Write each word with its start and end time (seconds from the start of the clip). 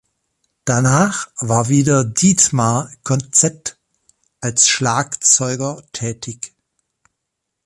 Danach 0.65 1.29
war 1.37 1.69
wieder 1.69 2.03
Dietmar 2.03 2.91
Konzett 3.03 3.77
als 4.39 4.67
Schlagzeuger 4.67 5.83
tätig. 5.93 6.55